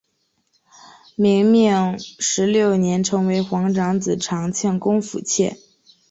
[1.15, 5.59] 明命十六年成为皇长子长庆公府妾。